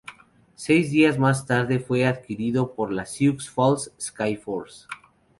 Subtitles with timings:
[0.55, 4.87] Seis días más tarde fue adquirido por los Sioux Falls Skyforce.